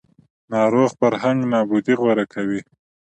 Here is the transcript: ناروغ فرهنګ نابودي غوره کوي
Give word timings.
ناروغ 0.51 0.91
فرهنګ 0.99 1.39
نابودي 1.51 1.93
غوره 1.99 2.25
کوي 2.33 2.61